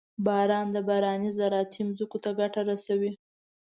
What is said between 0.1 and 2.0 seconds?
•باران د بارانۍ زراعتي